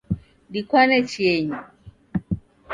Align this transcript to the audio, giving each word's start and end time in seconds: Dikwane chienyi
Dikwane 0.53 0.95
chienyi 1.09 1.55